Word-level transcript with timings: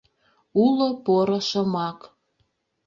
Уло 0.63 0.89
поро 1.03 1.39
шомак. 1.49 1.99